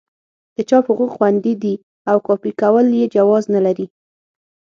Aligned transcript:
د 0.55 0.57
چاپ 0.69 0.83
حقوق 0.89 1.11
خوندي 1.17 1.53
دي 1.63 1.73
او 2.09 2.17
کاپي 2.27 2.51
کول 2.61 2.85
یې 2.99 3.05
جواز 3.15 3.43
نه 3.55 3.59
لري. 3.65 3.85